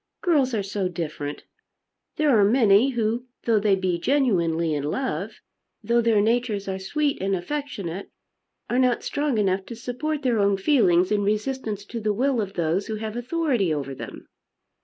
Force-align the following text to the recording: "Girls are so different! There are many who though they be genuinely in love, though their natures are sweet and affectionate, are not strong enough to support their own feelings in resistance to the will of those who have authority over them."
"Girls 0.23 0.55
are 0.55 0.63
so 0.63 0.89
different! 0.89 1.43
There 2.15 2.35
are 2.35 2.43
many 2.43 2.89
who 2.89 3.27
though 3.43 3.59
they 3.59 3.75
be 3.75 3.99
genuinely 3.99 4.73
in 4.73 4.81
love, 4.85 5.33
though 5.83 6.01
their 6.01 6.21
natures 6.21 6.67
are 6.67 6.79
sweet 6.79 7.21
and 7.21 7.35
affectionate, 7.35 8.09
are 8.67 8.79
not 8.79 9.03
strong 9.03 9.37
enough 9.37 9.63
to 9.67 9.75
support 9.75 10.23
their 10.23 10.39
own 10.39 10.57
feelings 10.57 11.11
in 11.11 11.21
resistance 11.21 11.85
to 11.85 11.99
the 11.99 12.13
will 12.13 12.41
of 12.41 12.53
those 12.53 12.87
who 12.87 12.95
have 12.95 13.15
authority 13.15 13.71
over 13.71 13.93
them." 13.93 14.25